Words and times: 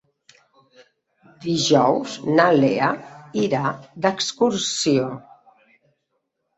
Dijous 1.43 2.17
na 2.41 2.49
Lea 2.63 2.91
irà 3.45 3.63
d'excursió. 4.05 5.09